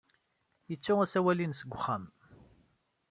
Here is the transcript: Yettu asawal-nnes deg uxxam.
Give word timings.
Yettu 0.69 0.93
asawal-nnes 1.03 1.61
deg 1.63 1.73
uxxam. 1.77 2.03